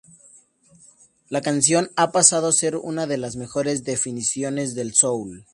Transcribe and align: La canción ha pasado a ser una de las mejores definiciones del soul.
La 1.29 1.41
canción 1.41 1.91
ha 1.95 2.11
pasado 2.11 2.47
a 2.47 2.53
ser 2.53 2.75
una 2.75 3.05
de 3.05 3.19
las 3.19 3.35
mejores 3.35 3.83
definiciones 3.83 4.73
del 4.73 4.95
soul. 4.95 5.45